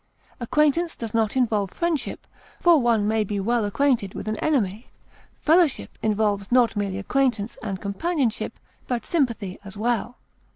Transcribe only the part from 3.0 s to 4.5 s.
may be well acquainted with an